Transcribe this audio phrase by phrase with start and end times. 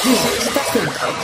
[0.00, 0.16] This
[0.96, 1.16] Talk.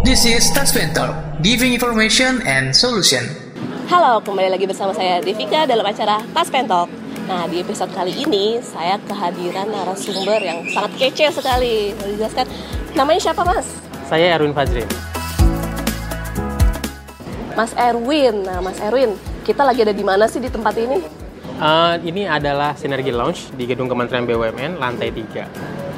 [0.00, 1.12] This is Taspen Talk,
[1.44, 3.28] giving information and solution.
[3.92, 6.88] Halo, kembali lagi bersama saya Devika dalam acara Tas Pentok.
[7.28, 11.92] Nah, di episode kali ini saya kehadiran narasumber yang sangat kece sekali.
[11.92, 12.48] Boleh dijelaskan
[12.96, 13.83] namanya siapa, Mas?
[14.14, 14.86] Saya Erwin Fajrin.
[17.58, 18.46] Mas Erwin.
[18.46, 21.02] Nah, Mas Erwin, kita lagi ada di mana sih di tempat ini?
[21.58, 25.50] Eh, ini adalah Sinergi Lounge di gedung Kementerian BUMN lantai 3.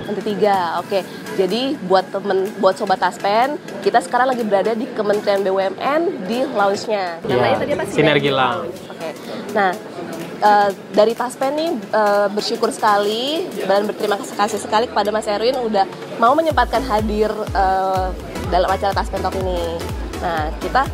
[0.08, 1.04] Lantai tiga, oke.
[1.36, 7.20] Jadi buat temen, buat sobat Taspen, kita sekarang lagi berada di Kementerian BUMN di lounge-nya.
[7.20, 7.84] Namanya Iya, tadi apa?
[7.84, 8.80] Sinergi Lounge.
[8.96, 9.08] Oke.
[9.52, 9.76] Nah,
[10.40, 15.84] eh, dari Taspen nih eh, bersyukur sekali dan berterima kasih sekali kepada Mas Erwin udah
[16.20, 18.06] mau menyempatkan hadir eh,
[18.50, 19.78] dalam acara Taspen Talk ini.
[20.22, 20.88] Nah, kita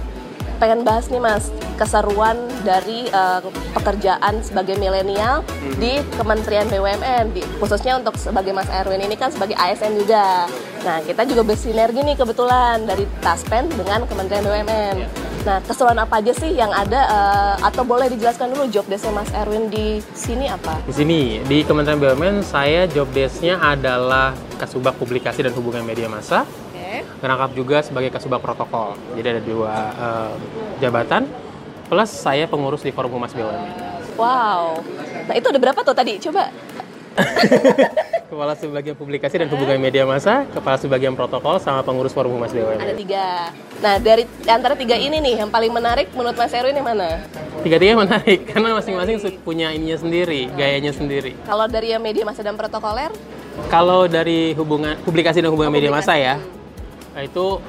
[0.63, 3.41] pengen bahas nih Mas keseruan dari eh,
[3.75, 5.43] pekerjaan sebagai milenial
[5.83, 10.47] di Kementerian BUMN di, khususnya untuk sebagai Mas Erwin ini kan sebagai ASN juga.
[10.87, 14.97] Nah kita juga bersinergi nih kebetulan dari Taspen dengan Kementerian BUMN.
[15.43, 19.27] Nah keseruan apa aja sih yang ada eh, atau boleh dijelaskan dulu job desk Mas
[19.35, 20.79] Erwin di sini apa?
[20.87, 26.47] Di sini di Kementerian BUMN saya job desk-nya adalah Kasubag Publikasi dan Hubungan Media Massa.
[26.47, 27.03] Oke.
[27.19, 28.95] Merangkap juga sebagai Kasubag Protokol.
[29.19, 30.33] Jadi ada dua eh,
[30.79, 31.27] jabatan
[31.91, 34.15] plus saya pengurus di Forum Humas BUMN.
[34.15, 34.79] Wow.
[35.27, 36.23] Nah itu ada berapa tuh tadi?
[36.23, 36.55] Coba.
[38.33, 42.65] Kepala Subbagian Publikasi dan Hubungan Media Massa, Kepala Subbagian Protokol, sama pengurus Forum Humas Ada
[42.65, 42.97] BUMN.
[42.97, 43.53] tiga.
[43.85, 47.21] Nah dari antara tiga ini nih yang paling menarik menurut Mas Erwin yang mana?
[47.61, 51.37] Tiga-tiga menarik karena masing-masing punya ininya sendiri, gayanya sendiri.
[51.45, 53.13] Kalau dari yang media massa dan protokoler?
[53.69, 56.41] Kalau dari hubungan publikasi dan hubungan media massa ya,
[57.21, 57.61] itu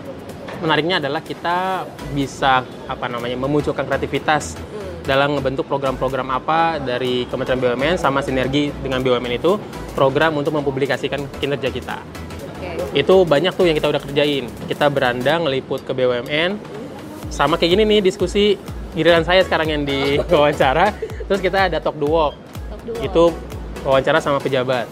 [0.63, 1.83] menariknya adalah kita
[2.15, 4.55] bisa apa namanya memunculkan kreativitas
[5.03, 9.59] dalam membentuk program-program apa dari Kementerian BUMN sama sinergi dengan BUMN itu
[9.93, 11.99] program untuk mempublikasikan kinerja kita.
[12.55, 13.03] Oke.
[13.03, 14.47] Itu banyak tuh yang kita udah kerjain.
[14.67, 16.55] Kita beranda ngeliput ke BUMN
[17.27, 18.55] sama kayak gini nih diskusi
[18.95, 20.95] giliran saya sekarang yang di wawancara.
[21.27, 22.39] Terus kita ada talk the walk.
[23.03, 23.35] Itu
[23.83, 24.87] wawancara sama pejabat.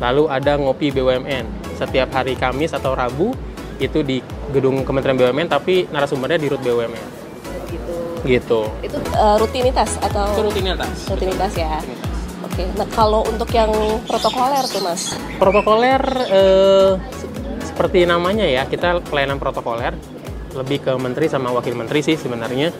[0.00, 3.36] Lalu ada ngopi BUMN setiap hari Kamis atau Rabu
[3.76, 4.24] itu di
[4.54, 7.21] gedung Kementerian BUMN tapi narasumbernya di RUT BUMN.
[8.22, 8.60] Gitu.
[8.80, 11.10] Itu eh, rutinitas atau Itu rutinitas.
[11.10, 11.82] rutinitas ya?
[12.42, 12.62] Oke.
[12.78, 13.70] Nah kalau untuk yang
[14.06, 15.14] protokoler tuh mas?
[15.38, 17.30] Protokoler eh, se-
[17.66, 19.94] seperti namanya ya, kita pelayanan protokoler
[20.52, 22.70] lebih ke menteri sama wakil menteri sih sebenarnya.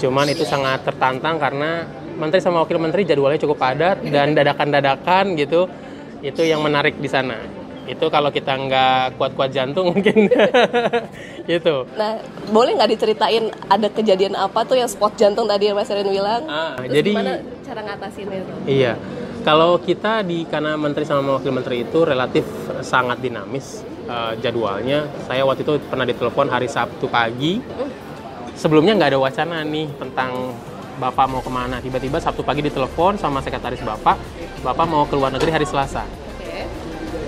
[0.00, 1.84] Cuman itu sangat tertantang karena
[2.16, 5.68] menteri sama wakil menteri jadwalnya cukup padat dan dadakan-dadakan gitu.
[6.20, 7.59] Itu yang menarik di sana.
[7.90, 10.30] Itu kalau kita nggak kuat-kuat jantung mungkin
[11.44, 11.86] gitu.
[11.94, 16.06] Nah boleh nggak diceritain ada kejadian apa tuh yang spot jantung tadi yang mas Erin
[16.06, 16.46] bilang?
[16.46, 18.52] Ah, Terus jadi- gimana cara ngatasinnya itu?
[18.66, 18.92] Iya.
[19.40, 22.44] Kalau kita di karena menteri sama wakil menteri itu relatif
[22.80, 25.08] sangat dinamis eh, jadwalnya.
[25.24, 27.58] Saya waktu itu pernah ditelepon hari Sabtu pagi.
[28.52, 30.52] Sebelumnya nggak ada wacana nih tentang
[31.00, 31.80] bapak mau ke mana.
[31.80, 34.20] Tiba-tiba Sabtu pagi ditelepon sama sekretaris bapak,
[34.60, 36.04] bapak mau ke luar negeri hari Selasa.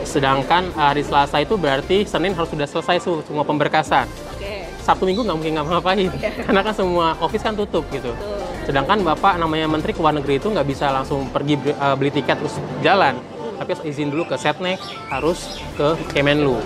[0.03, 4.07] Sedangkan hari Selasa itu berarti Senin harus sudah selesai semua pemberkasan.
[4.35, 4.67] Oke.
[4.83, 6.11] Sabtu Minggu nggak mungkin ngapa-ngapain
[6.47, 8.11] karena kan semua office kan tutup gitu.
[8.11, 8.43] Tuh.
[8.67, 12.39] Sedangkan bapak namanya menteri luar negeri itu nggak bisa langsung pergi beli, eh, beli tiket
[12.39, 13.19] terus jalan,
[13.59, 14.79] tapi harus izin dulu ke Setnek,
[15.11, 16.59] harus ke Kemenlu.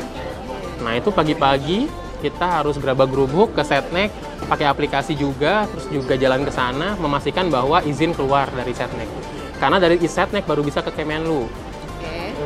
[0.85, 1.89] Nah itu pagi-pagi
[2.21, 4.13] kita harus gerabak gerubuk ke Setnek,
[4.49, 9.09] pakai aplikasi juga, terus juga jalan ke sana, memastikan bahwa izin keluar dari Setnek.
[9.57, 11.49] Karena dari Setnek baru bisa ke Kemenlu.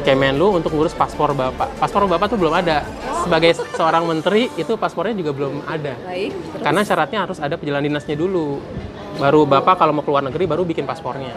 [0.00, 1.76] Kemenlu untuk ngurus paspor bapak.
[1.76, 2.86] Paspor bapak tuh belum ada.
[3.20, 5.92] Sebagai seorang menteri itu paspornya juga belum ada.
[6.08, 6.32] Baik.
[6.32, 6.62] Terus?
[6.64, 8.62] Karena syaratnya harus ada perjalanan dinasnya dulu.
[9.20, 11.36] Baru Bapak kalau mau keluar negeri baru bikin paspornya.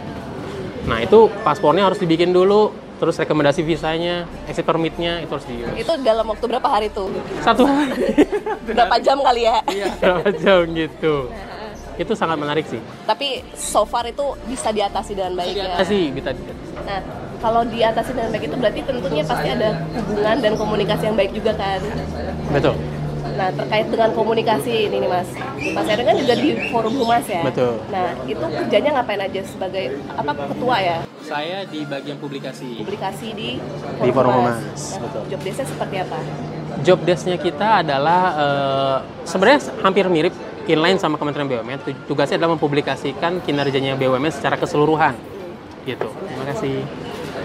[0.88, 6.00] Nah, itu paspornya harus dibikin dulu, terus rekomendasi visanya, exit permitnya itu harus di Itu
[6.00, 7.12] dalam waktu berapa hari tuh?
[7.44, 8.24] satu hari.
[8.64, 9.60] Berapa jam kali ya?
[9.68, 11.28] Iya, berapa jam gitu.
[12.04, 12.80] Itu sangat menarik sih.
[13.06, 15.78] Tapi so far itu bisa diatasi dengan baik ya.
[15.78, 16.32] Kita sih kita
[16.84, 17.02] Nah,
[17.44, 19.70] kalau diatasi dengan baik itu berarti tentunya pasti ada
[20.00, 21.80] hubungan dan komunikasi yang baik juga kan.
[22.50, 22.76] betul.
[23.34, 25.26] Nah, terkait dengan komunikasi ini nih Mas.
[25.74, 27.42] Mas Erwin kan juga di forum humas ya.
[27.42, 27.82] Betul.
[27.90, 30.98] Nah, itu kerjanya ngapain aja sebagai apa ketua ya?
[31.20, 32.78] Saya di bagian publikasi.
[32.78, 33.50] Publikasi di
[33.98, 34.60] Di Forum Humas,
[34.94, 35.22] Nah, betul.
[35.28, 36.18] Job desk-nya seperti apa?
[36.84, 41.80] Job desk-nya kita adalah eh, sebenarnya hampir mirip inline sama Kementerian BUMN.
[41.82, 45.18] Tu- Tugasnya adalah mempublikasikan kinerjanya BUMN secara keseluruhan.
[45.84, 46.06] Gitu.
[46.06, 46.76] Terima kasih.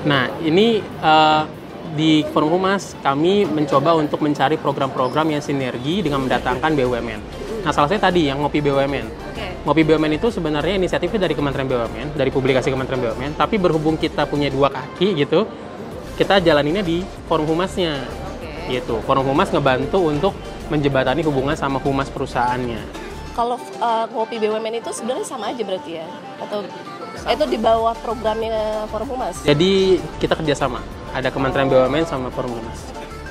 [0.06, 1.42] Nah, ini eh,
[1.94, 7.20] di Forum Humas kami mencoba untuk mencari program-program yang sinergi dengan mendatangkan BUMN.
[7.64, 9.28] Nah, salah satunya tadi yang ngopi BUMN.
[9.66, 14.24] Ngopi BUMN itu sebenarnya inisiatifnya dari Kementerian BUMN, dari publikasi Kementerian BUMN, tapi berhubung kita
[14.24, 15.44] punya dua kaki gitu,
[16.16, 18.00] kita jalaninnya di Forum Humasnya.
[18.06, 18.78] Oke.
[18.78, 18.96] Gitu.
[19.04, 20.32] Forum Humas ngebantu untuk
[20.68, 22.80] menjebatani hubungan sama humas perusahaannya.
[23.32, 26.06] Kalau uh, ngopi BUMN itu sebenarnya sama aja berarti ya?
[26.42, 26.64] Atau
[27.26, 29.42] itu di bawah programnya Forum Humas?
[29.42, 30.80] Jadi kita kerjasama,
[31.12, 32.78] ada Kementerian BUMN sama Forum Humas.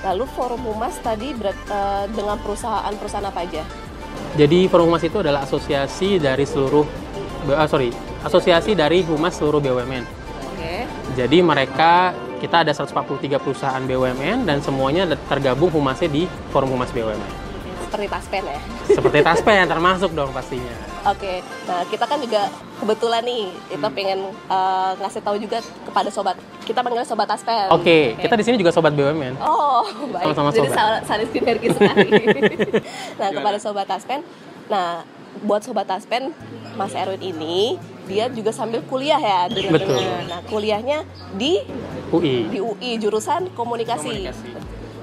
[0.04, 3.63] Lalu Forum Humas tadi berat, eh, dengan perusahaan-perusahaan apa aja?
[4.38, 6.86] Jadi Forum Humas itu adalah asosiasi dari seluruh,
[7.54, 7.89] ah, sorry,
[8.25, 10.04] asosiasi dari humas seluruh BUMN.
[10.54, 10.86] Oke.
[11.16, 17.31] Jadi mereka kita ada 143 perusahaan BUMN dan semuanya tergabung humasnya di Forum Humas BUMN.
[17.88, 18.60] Seperti Taspen ya?
[18.94, 20.87] Seperti Taspen termasuk dong pastinya.
[21.07, 22.51] Oke, nah kita kan juga
[22.83, 26.36] kebetulan nih kita pengen eh, ngasih tahu juga kepada sobat
[26.68, 27.71] kita panggilnya sobat Taspen.
[27.71, 29.39] Oke, kita di sini juga sobat BUMN.
[29.39, 30.36] Oh, baik.
[30.36, 31.00] Sama-sama Jadi sobat.
[31.07, 32.09] saling sinergi sekali.
[33.15, 34.19] nah, kepada sobat Taspen,
[34.68, 35.07] nah
[35.48, 36.36] buat sobat Taspen,
[36.75, 40.04] Mas Erwin ini dia juga sambil kuliah ya dengar Betul.
[40.27, 41.07] Nah, kuliahnya
[41.39, 41.63] di
[42.12, 42.51] UI.
[42.51, 44.27] di UI jurusan komunikasi.
[44.27, 44.48] Komunikasi.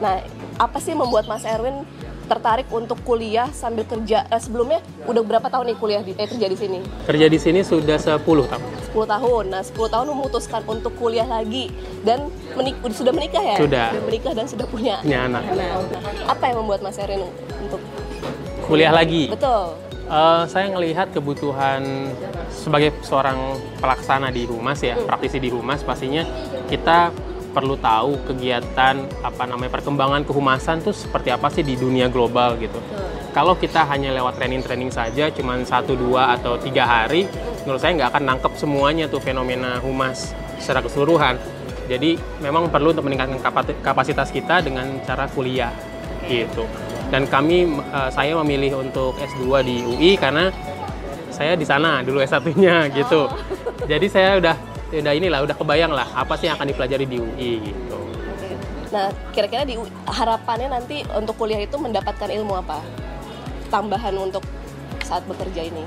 [0.05, 0.21] Nah,
[0.61, 1.81] apa sih membuat Mas Erwin
[2.25, 4.25] tertarik untuk kuliah sambil kerja?
[4.29, 6.79] Eh, sebelumnya udah berapa tahun nih kuliah di, eh, kerja di sini?
[7.05, 8.65] Kerja di sini sudah 10 tahun.
[8.91, 9.45] 10 tahun.
[9.53, 11.69] Nah, 10 tahun memutuskan untuk kuliah lagi
[12.03, 13.57] dan menik- sudah menikah ya?
[13.61, 13.89] Sudah.
[14.05, 15.01] menikah dan sudah punya.
[15.01, 15.43] Punya anak.
[15.53, 15.81] Nah,
[16.27, 17.29] apa yang membuat Mas Erwin
[17.61, 17.81] untuk
[18.65, 19.29] Kuliah lagi.
[19.29, 19.77] betul?
[20.05, 22.13] Eh, saya melihat kebutuhan
[22.53, 26.29] sebagai seorang pelaksana di humas ya, praktisi di humas pastinya
[26.69, 27.09] kita
[27.55, 32.83] perlu tahu kegiatan apa namanya perkembangan kehumasan tuh seperti apa sih di dunia global gitu.
[33.31, 37.27] Kalau kita hanya lewat training-training saja, cuman satu dua atau tiga hari,
[37.63, 41.39] menurut saya nggak akan nangkep semuanya tuh fenomena humas secara keseluruhan.
[41.91, 43.39] Jadi memang perlu untuk meningkatkan
[43.83, 45.75] kapasitas kita dengan cara kuliah
[46.31, 46.63] gitu.
[47.11, 50.55] Dan kami, eh, saya memilih untuk S2 di UI karena
[51.35, 53.27] saya di sana dulu S1-nya gitu.
[53.91, 54.57] Jadi saya udah
[54.93, 57.99] udah inilah, udah kebayang lah apa sih yang akan dipelajari di UI gitu.
[58.95, 59.75] Nah, kira-kira di
[60.07, 62.79] harapannya nanti untuk kuliah itu mendapatkan ilmu apa?
[63.73, 64.45] Tambahan untuk
[65.03, 65.83] saat bekerja ini.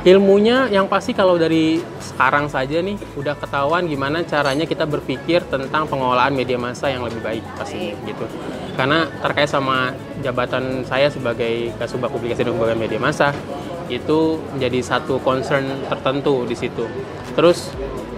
[0.00, 5.84] Ilmunya yang pasti kalau dari sekarang saja nih udah ketahuan gimana caranya kita berpikir tentang
[5.84, 8.24] pengolahan media massa yang lebih baik pastinya gitu.
[8.80, 9.92] Karena terkait sama
[10.24, 13.28] jabatan saya sebagai Kasubag Publikasi dan Pengembangan Media Massa
[13.92, 16.88] itu menjadi satu concern tertentu di situ.
[17.36, 17.68] Terus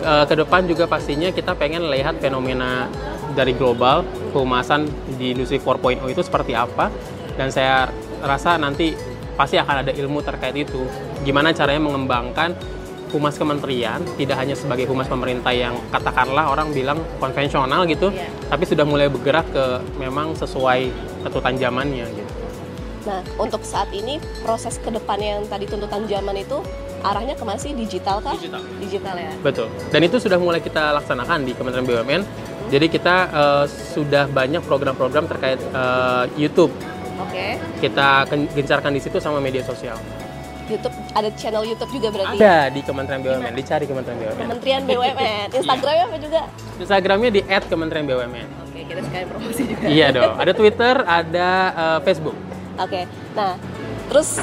[0.03, 2.91] eh, ke depan juga pastinya kita pengen lihat fenomena
[3.33, 4.05] dari global
[4.35, 4.85] kehumasan
[5.17, 6.93] di industri 4.0 itu seperti apa
[7.39, 7.89] dan saya
[8.21, 8.93] rasa nanti
[9.33, 10.85] pasti akan ada ilmu terkait itu.
[11.25, 12.53] Gimana caranya mengembangkan
[13.13, 18.29] humas kementerian tidak hanya sebagai humas pemerintah yang katakanlah orang bilang konvensional gitu, Iya.
[18.49, 19.65] tapi sudah mulai bergerak ke
[20.01, 20.89] memang sesuai
[21.25, 22.33] tuntutan zamannya gitu.
[23.03, 26.63] Nah, untuk saat ini proses ke depannya yang tadi tuntutan zaman itu
[27.03, 27.75] arahnya ke mana sih?
[27.75, 28.35] Digital kah?
[28.35, 28.63] Digital.
[28.79, 29.33] Digital ya.
[29.43, 29.67] Betul.
[29.91, 32.23] Dan itu sudah mulai kita laksanakan di Kementerian BUMN.
[32.71, 36.73] Jadi kita eh, sudah banyak program-program terkait eh, YouTube.
[37.21, 37.59] Oke.
[37.79, 39.99] Kita ken- gencarkan di situ sama media sosial.
[40.63, 42.39] YouTube ada channel YouTube juga berarti.
[42.39, 44.39] Ada di Kementerian BUMN, dicari Kementerian BUMN.
[44.41, 45.47] Kementerian BUMN.
[45.59, 46.41] Instagramnya apa juga?
[46.81, 48.47] Instagramnya di @kementerian BUMN.
[48.71, 49.85] Oke, kita sekalian promosi juga.
[49.91, 50.33] iya dong.
[50.39, 52.37] Ada Twitter, ada eh, Facebook.
[52.81, 53.05] Oke.
[53.37, 53.53] Nah,
[54.11, 54.41] terus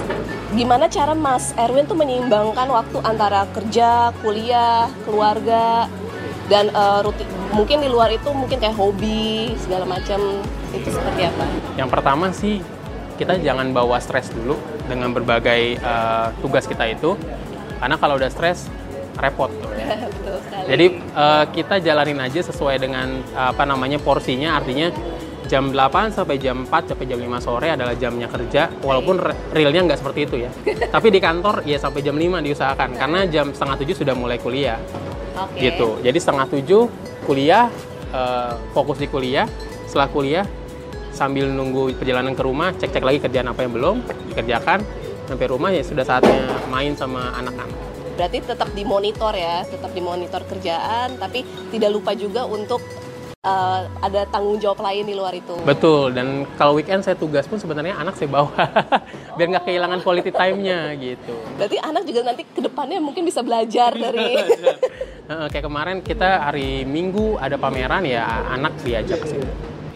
[0.53, 5.89] gimana cara Mas Erwin tuh menyeimbangkan waktu antara kerja, kuliah, keluarga
[6.49, 10.41] dan eh, rutin mungkin di luar itu mungkin kayak hobi segala macam
[10.73, 11.45] itu seperti apa?
[11.77, 12.61] Yang pertama sih
[13.19, 14.55] kita jangan bawa stres dulu
[14.87, 17.19] dengan berbagai eh, tugas kita itu,
[17.83, 18.71] karena kalau udah stres
[19.19, 19.51] repot.
[20.15, 20.65] Betul sekali.
[20.71, 24.89] Jadi eh, kita jalanin aja sesuai dengan eh, apa namanya porsinya, artinya
[25.49, 29.81] jam 8 sampai jam 4 sampai jam 5 sore adalah jamnya kerja, walaupun re- realnya
[29.89, 30.51] nggak seperti itu ya.
[30.95, 34.77] Tapi di kantor ya sampai jam 5 diusahakan, karena jam setengah 7 sudah mulai kuliah
[35.33, 35.57] Oke.
[35.57, 35.97] gitu.
[36.05, 37.65] Jadi setengah 7 kuliah,
[38.13, 39.49] eh, fokus di kuliah,
[39.89, 40.45] setelah kuliah
[41.09, 44.85] sambil nunggu perjalanan ke rumah, cek-cek lagi kerjaan apa yang belum dikerjakan,
[45.25, 47.89] sampai rumah ya sudah saatnya main sama anak-anak.
[48.13, 51.41] Berarti tetap dimonitor ya, tetap dimonitor kerjaan, tapi
[51.73, 52.83] tidak lupa juga untuk
[53.39, 55.55] eh, ada tanggung jawab lain di luar itu.
[55.63, 58.51] Betul, dan kalau weekend saya tugas pun sebenarnya anak saya bawa,
[59.39, 61.35] biar nggak kehilangan quality time-nya gitu.
[61.55, 64.35] Berarti anak juga nanti ke depannya mungkin bisa belajar dari
[65.29, 69.47] Heeh, kayak kemarin kita hari Minggu ada pameran ya anak diajak ke situ.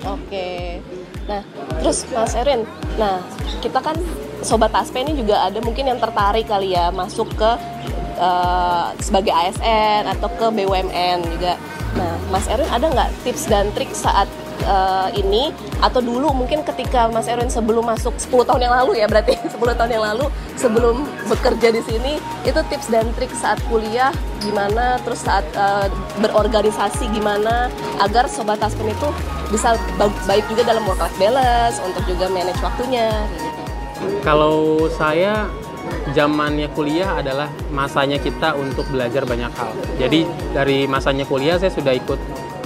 [0.03, 0.79] Oke.
[1.23, 1.39] Nah,
[1.79, 2.67] terus Mas Erin,
[2.99, 3.23] nah
[3.63, 3.95] kita kan
[4.43, 7.51] sobat Aspe ini juga ada mungkin yang tertarik kali ya masuk ke
[8.19, 11.55] eh, sebagai ASN atau ke BUMN juga.
[11.95, 14.25] Nah, Mas Erin ada nggak tips dan trik saat
[14.65, 15.53] uh, ini?
[15.85, 19.61] Atau dulu mungkin ketika Mas Erwin sebelum masuk 10 tahun yang lalu ya berarti 10
[19.61, 20.25] tahun yang lalu
[20.57, 24.09] sebelum bekerja di sini itu tips dan trik saat kuliah
[24.41, 24.97] gimana?
[25.05, 25.85] Terus saat uh,
[26.25, 27.69] berorganisasi gimana?
[28.01, 29.07] Agar sobat taspen itu
[29.53, 29.77] bisa
[30.25, 33.61] baik juga dalam work life balance untuk juga manage waktunya gitu.
[34.25, 35.47] Kalau saya
[36.13, 39.73] zamannya kuliah adalah masanya kita untuk belajar banyak hal.
[39.97, 42.17] Jadi dari masanya kuliah saya sudah ikut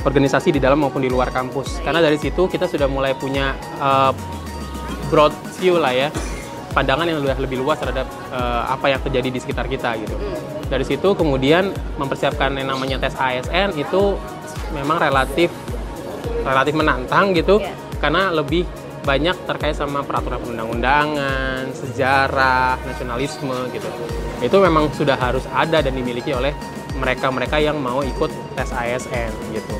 [0.04, 1.80] organisasi di dalam maupun di luar kampus.
[1.82, 4.12] Karena dari situ kita sudah mulai punya uh,
[5.08, 6.08] broad view lah ya,
[6.75, 10.16] pandangan yang lebih luas terhadap uh, apa yang terjadi di sekitar kita gitu.
[10.68, 14.20] Dari situ kemudian mempersiapkan yang namanya tes ASN itu
[14.75, 15.48] memang relatif
[16.44, 17.75] relatif menantang gitu, yeah.
[18.00, 18.63] karena lebih
[19.04, 23.89] banyak terkait sama peraturan perundang-undangan, sejarah, nasionalisme gitu.
[24.42, 26.54] Itu memang sudah harus ada dan dimiliki oleh
[26.98, 29.75] mereka-mereka yang mau ikut tes ASN gitu.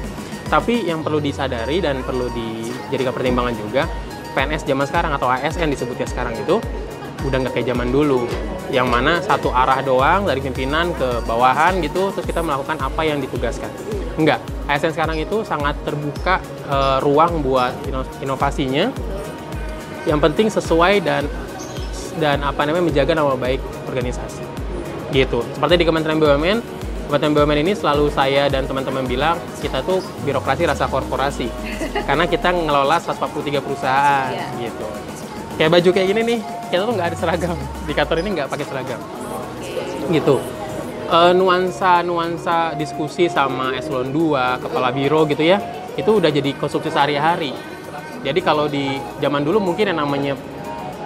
[0.48, 3.84] Tapi yang perlu disadari dan perlu dijadikan pertimbangan juga,
[4.32, 6.62] PNS zaman sekarang atau ASN disebutnya sekarang itu
[7.26, 8.30] udah nggak kayak zaman dulu
[8.70, 13.18] yang mana satu arah doang dari pimpinan ke bawahan gitu terus kita melakukan apa yang
[13.18, 13.72] ditugaskan
[14.20, 14.38] enggak
[14.70, 17.74] ASN sekarang itu sangat terbuka e, ruang buat
[18.20, 18.92] inovasinya.
[20.08, 21.24] Yang penting sesuai dan
[22.20, 24.44] dan apa namanya menjaga nama baik organisasi.
[25.16, 25.40] Gitu.
[25.56, 26.60] Seperti di Kementerian BUMN
[27.08, 31.48] Kementerian BUMN ini selalu saya dan teman-teman bilang kita tuh birokrasi rasa korporasi.
[32.04, 34.52] Karena kita ngelola 143 perusahaan yeah.
[34.60, 34.84] gitu.
[35.56, 37.58] Kayak baju kayak gini nih kita tuh nggak ada seragam.
[37.88, 39.00] Di kantor ini nggak pakai seragam.
[40.12, 40.36] Gitu.
[41.08, 45.64] Uh, nuansa nuansa diskusi sama eselon 2 kepala biro gitu ya
[45.98, 47.52] itu udah jadi konsumsi sehari-hari
[48.26, 50.34] jadi kalau di zaman dulu mungkin yang namanya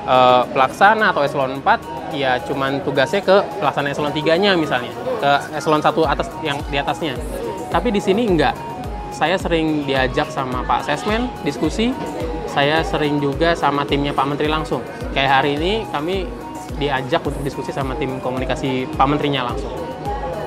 [0.07, 5.83] uh, pelaksana atau eselon 4 ya cuman tugasnya ke pelaksana eselon 3-nya misalnya, ke eselon
[5.83, 7.15] 1 atas yang di atasnya.
[7.71, 8.55] Tapi di sini enggak.
[9.11, 11.93] Saya sering diajak sama Pak Sesmen diskusi,
[12.49, 14.81] saya sering juga sama timnya Pak Menteri langsung.
[15.13, 16.25] Kayak hari ini kami
[16.79, 19.77] diajak untuk diskusi sama tim komunikasi Pak Menterinya langsung.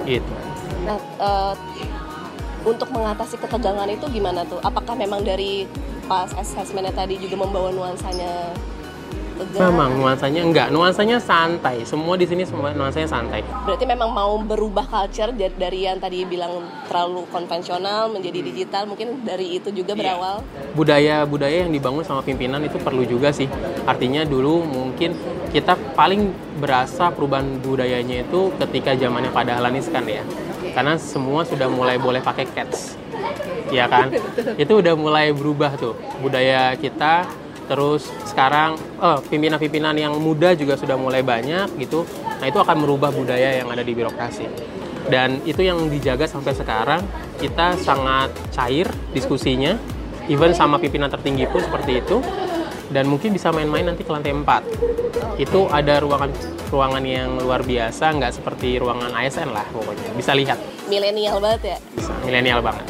[0.08, 0.32] Gitu.
[0.88, 1.52] Nah, uh,
[2.64, 4.58] untuk mengatasi ketegangan itu gimana tuh?
[4.64, 5.68] Apakah memang dari
[6.08, 8.52] pas assessmentnya tadi juga membawa nuansanya
[9.34, 9.70] tegang.
[9.70, 11.82] Memang nuansanya enggak, nuansanya santai.
[11.82, 13.42] Semua di sini semua nuansanya santai.
[13.66, 19.58] Berarti memang mau berubah culture dari yang tadi bilang terlalu konvensional menjadi digital, mungkin dari
[19.58, 20.00] itu juga iya.
[20.00, 20.36] berawal.
[20.78, 23.50] Budaya-budaya yang dibangun sama pimpinan itu perlu juga sih.
[23.84, 25.14] Artinya dulu mungkin
[25.50, 30.24] kita paling berasa perubahan budayanya itu ketika zamannya pada Dahlan Iskan ya.
[30.74, 32.98] Karena semua sudah mulai boleh pakai cats.
[33.70, 34.10] Ya kan?
[34.58, 37.24] Itu udah mulai berubah tuh budaya kita.
[37.64, 42.04] Terus sekarang oh, pimpinan-pimpinan yang muda juga sudah mulai banyak gitu.
[42.42, 44.44] Nah itu akan merubah budaya yang ada di birokrasi.
[45.08, 47.00] Dan itu yang dijaga sampai sekarang.
[47.40, 49.78] Kita sangat cair diskusinya.
[50.26, 52.20] Even sama pimpinan tertinggi pun seperti itu
[52.94, 56.30] dan mungkin bisa main-main nanti ke lantai 4 itu ada ruangan
[56.70, 60.14] ruangan yang luar biasa nggak seperti ruangan ASN lah pokoknya.
[60.14, 60.58] Bisa lihat.
[60.86, 61.78] Milenial banget ya?
[62.22, 62.86] Milenial banget.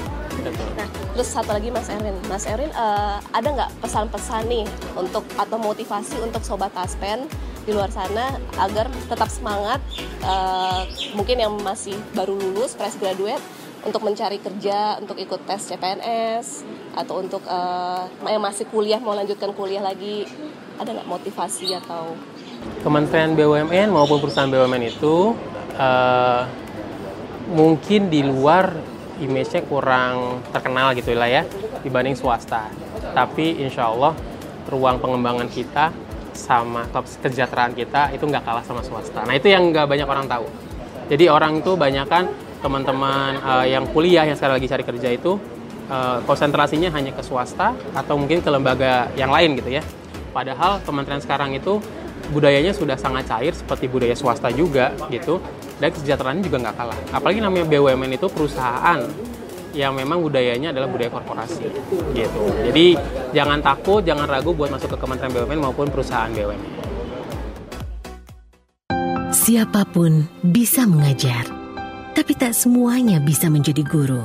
[0.76, 5.56] Nah, terus satu lagi Mas Erwin, Mas Erwin uh, ada nggak pesan-pesan nih untuk atau
[5.56, 7.24] motivasi untuk sobat Taspen
[7.64, 9.80] di luar sana agar tetap semangat,
[10.20, 10.84] uh,
[11.16, 13.40] mungkin yang masih baru lulus, fresh graduate,
[13.84, 16.64] untuk mencari kerja, untuk ikut tes CPNS,
[16.96, 20.24] atau untuk uh, yang masih kuliah mau lanjutkan kuliah lagi,
[20.80, 22.16] ada nggak motivasi atau?
[22.80, 25.36] Kementerian BUMN maupun perusahaan BUMN itu
[25.76, 26.48] uh,
[27.52, 28.72] mungkin di luar
[29.20, 31.42] image-nya kurang terkenal gitu lah ya
[31.84, 32.72] dibanding swasta.
[33.12, 34.16] Tapi insya Allah
[34.66, 35.92] ruang pengembangan kita
[36.34, 39.22] sama kesejahteraan kita itu nggak kalah sama swasta.
[39.22, 40.48] Nah itu yang nggak banyak orang tahu.
[41.12, 42.26] Jadi orang itu banyak kan
[42.64, 45.36] teman-teman uh, yang kuliah yang sekarang lagi cari kerja itu
[45.92, 49.84] uh, konsentrasinya hanya ke swasta atau mungkin ke lembaga yang lain gitu ya.
[50.32, 51.84] Padahal kementerian sekarang itu
[52.32, 55.44] budayanya sudah sangat cair seperti budaya swasta juga gitu
[55.76, 56.98] dan kesejahteraannya juga nggak kalah.
[57.12, 59.04] Apalagi namanya BUMN itu perusahaan
[59.76, 61.68] yang memang budayanya adalah budaya korporasi
[62.16, 62.40] gitu.
[62.64, 62.96] Jadi
[63.36, 66.84] jangan takut jangan ragu buat masuk ke Kementerian BUMN maupun perusahaan BUMN
[69.44, 71.53] siapa pun bisa mengajar
[72.14, 74.22] tapi tak semuanya bisa menjadi guru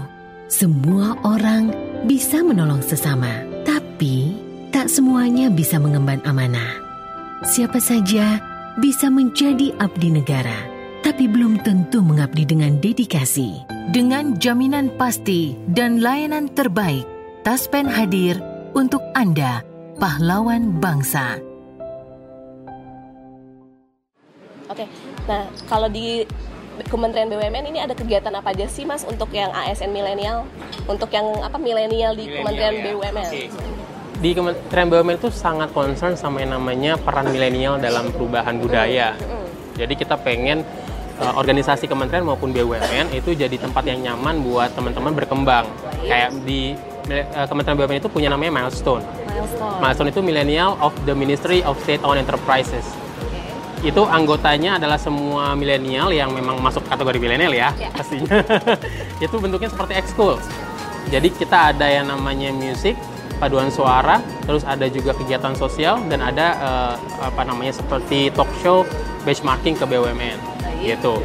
[0.50, 1.74] semua orang
[2.06, 4.38] bisa menolong sesama tapi
[4.70, 6.90] tak semuanya bisa mengemban amanah
[7.40, 8.36] Siapa saja
[8.84, 10.68] bisa menjadi abdi negara,
[11.08, 13.64] tapi belum tentu mengabdi dengan dedikasi.
[13.96, 17.08] Dengan jaminan pasti dan layanan terbaik,
[17.48, 18.36] Taspen hadir
[18.76, 19.64] untuk Anda,
[20.04, 21.40] pahlawan bangsa.
[24.68, 24.84] Oke,
[25.24, 26.28] nah kalau di
[26.88, 30.48] Kementerian BUMN ini ada kegiatan apa aja sih Mas untuk yang ASN milenial?
[30.88, 32.84] Untuk yang apa milenial di Kementerian ya.
[32.94, 33.28] BUMN?
[33.28, 33.44] Oke.
[34.20, 39.16] Di Kementerian BUMN itu sangat concern sama yang namanya peran milenial dalam perubahan budaya.
[39.80, 40.68] Jadi kita pengen
[41.24, 45.68] uh, organisasi kementerian maupun BUMN itu jadi tempat yang nyaman buat teman-teman berkembang.
[46.04, 46.76] Kayak di
[47.08, 49.04] uh, Kementerian BUMN itu punya namanya milestone.
[49.24, 49.80] Milestone.
[49.80, 52.84] Milestone itu Millennial of the Ministry of State-owned Enterprises.
[53.80, 57.90] Itu anggotanya adalah semua milenial yang memang masuk kategori milenial ya, Ya.
[57.96, 58.44] pastinya.
[59.24, 60.36] itu bentuknya seperti ekskul.
[61.10, 63.00] Jadi kita ada yang namanya musik,
[63.40, 68.84] paduan suara, terus ada juga kegiatan sosial dan ada eh, apa namanya seperti talk show
[69.24, 70.38] benchmarking ke BUMN
[70.84, 71.24] gitu.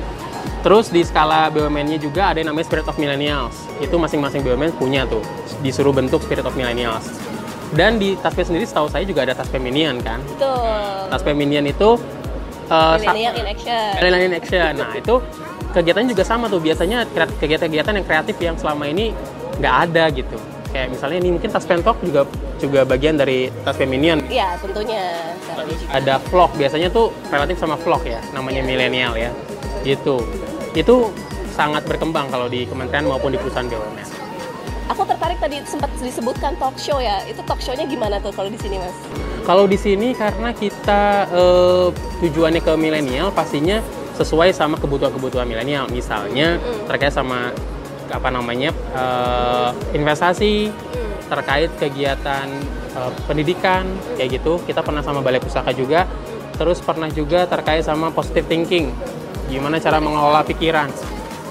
[0.64, 3.68] Terus di skala BUMN-nya juga ada yang namanya Spirit of Millennials.
[3.84, 5.20] Itu masing-masing BUMN punya tuh,
[5.60, 7.04] disuruh bentuk Spirit of Millennials.
[7.74, 10.22] Dan di Taspen sendiri setahu saya juga ada Taspen Minion kan.
[10.24, 11.10] Betul.
[11.10, 11.98] Taspen Minion itu
[12.64, 13.88] eh, sa- Millennial in action.
[13.98, 14.70] Millennial in Action.
[14.76, 15.14] Nah, itu
[15.70, 16.60] kegiatannya juga sama tuh.
[16.60, 17.04] Biasanya
[17.40, 19.12] kegiatan-kegiatan yang kreatif yang selama ini
[19.58, 20.36] nggak ada gitu.
[20.74, 22.26] Kayak misalnya ini mungkin tas pentok juga
[22.58, 24.18] juga bagian dari tas feminian.
[24.26, 25.22] Iya, tentunya.
[25.86, 29.30] Ada vlog, biasanya tuh relatif sama vlog ya, namanya milenial ya.
[29.86, 30.18] Gitu.
[30.74, 31.14] Itu
[31.54, 34.23] sangat berkembang kalau di kementerian maupun di perusahaan BUMN.
[34.92, 37.24] Aku tertarik tadi sempat disebutkan talk show ya.
[37.24, 38.92] Itu talk show-nya gimana tuh kalau di sini, Mas?
[39.44, 41.88] Kalau di sini karena kita eh,
[42.20, 43.80] tujuannya ke milenial pastinya
[44.20, 45.88] sesuai sama kebutuhan-kebutuhan milenial.
[45.88, 47.56] Misalnya terkait sama
[48.12, 50.68] apa namanya eh, investasi,
[51.32, 52.44] terkait kegiatan
[52.92, 53.88] eh, pendidikan
[54.20, 54.60] kayak gitu.
[54.68, 56.04] Kita pernah sama Balai Pusaka juga.
[56.60, 58.92] Terus pernah juga terkait sama positive thinking.
[59.48, 60.92] Gimana cara mengelola pikiran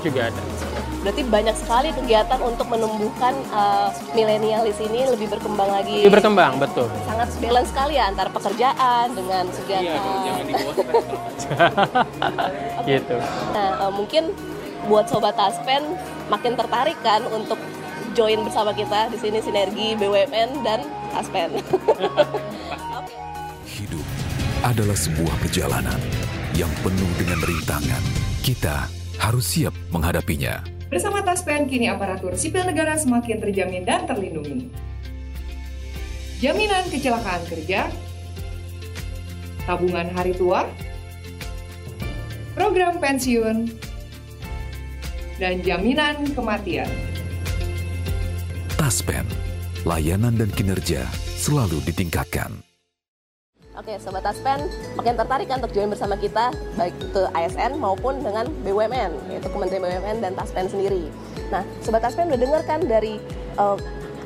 [0.05, 0.62] juga ada.
[1.03, 6.07] Berarti banyak sekali kegiatan untuk menumbuhkan uh, milenial di sini lebih berkembang lagi.
[6.07, 6.88] Lebih berkembang, betul.
[7.03, 10.00] Sangat balance sekali ya antara pekerjaan dengan kegiatan.
[12.88, 13.17] gitu.
[13.51, 14.31] Nah, eh, mungkin
[14.88, 15.83] buat sobat Taspen
[16.31, 17.60] makin tertarik kan untuk
[18.15, 21.60] join bersama kita di sini sinergi BUMN dan Taspen.
[23.75, 24.07] Hidup
[24.63, 26.00] adalah sebuah perjalanan
[26.55, 28.03] yang penuh dengan rintangan.
[28.39, 28.87] Kita
[29.20, 30.82] harus siap menghadapinya.
[30.94, 34.70] Bersama Taspen, kini aparatur sipil negara semakin terjamin dan terlindungi.
[36.38, 37.90] Jaminan kecelakaan kerja,
[39.66, 40.70] tabungan hari tua,
[42.53, 43.74] program pensiun,
[45.42, 46.94] dan jaminan kematian.
[48.77, 49.25] Taspen,
[49.90, 51.10] layanan dan kinerja
[51.42, 52.53] selalu ditingkatkan.
[53.74, 58.46] Oke, Sobat Taspen, makin tertarik kan untuk join bersama kita, baik itu ASN maupun dengan
[58.62, 61.09] BUMN, yaitu Kementerian BUMN dan Taspen sendiri.
[61.50, 63.18] Nah, Sobat Taspen udah dengar kan dari
[63.57, 63.77] eh,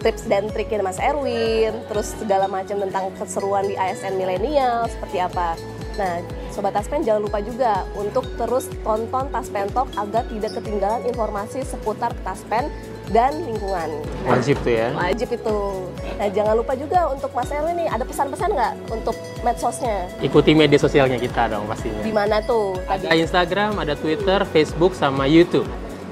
[0.03, 5.55] tips dan triknya Mas Erwin, terus segala macam tentang keseruan di ASN milenial, seperti apa.
[5.95, 6.19] Nah,
[6.51, 12.11] Sobat Taspen jangan lupa juga untuk terus tonton Taspen Talk agar tidak ketinggalan informasi seputar
[12.27, 12.67] Taspen
[13.09, 13.89] dan lingkungan.
[14.23, 14.91] Wajib tuh ya.
[14.91, 15.57] Wajib itu.
[16.17, 20.11] Nah, jangan lupa juga untuk Mas Erwin nih, ada pesan-pesan nggak untuk medsosnya?
[20.19, 22.03] Ikuti media sosialnya kita dong pastinya.
[22.03, 23.21] Di mana tuh Ada tadi?
[23.21, 25.67] Instagram, ada Twitter, Facebook, sama YouTube.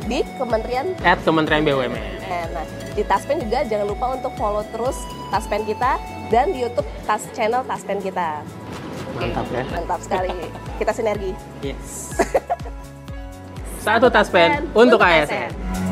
[0.06, 1.98] Di Kementerian At Kementerian BUMN.
[2.22, 4.96] Eh, Nah, di Taspen juga jangan lupa untuk follow terus
[5.28, 8.40] Taspen kita dan di YouTube Tas channel Taspen kita.
[9.16, 9.64] Mantap ya.
[9.72, 10.32] Mantap sekali.
[10.80, 11.32] Kita sinergi.
[11.64, 12.12] Yes.
[13.80, 15.85] Satu taspen untuk ASN.